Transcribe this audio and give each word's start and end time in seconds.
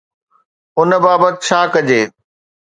ان 0.79 0.89
بابت 1.03 1.35
ڇا 1.45 1.59
ڪجي؟ 1.73 2.01